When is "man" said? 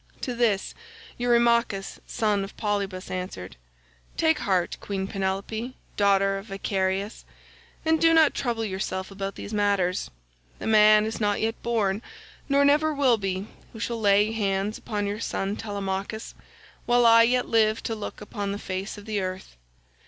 10.65-11.05